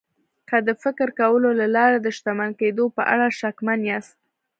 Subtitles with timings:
[0.49, 4.13] که د فکر کولو له لارې د شتمن کېدو په اړه شکمن ياست.